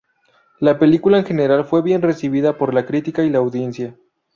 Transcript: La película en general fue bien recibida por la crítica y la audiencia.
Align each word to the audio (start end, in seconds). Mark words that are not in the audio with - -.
La 0.59 0.79
película 0.79 1.19
en 1.19 1.25
general 1.25 1.63
fue 1.63 1.83
bien 1.83 2.01
recibida 2.01 2.57
por 2.57 2.73
la 2.73 2.87
crítica 2.87 3.23
y 3.23 3.29
la 3.29 3.37
audiencia. 3.37 3.95